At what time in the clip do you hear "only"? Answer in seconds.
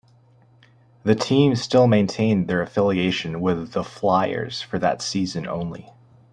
5.45-5.93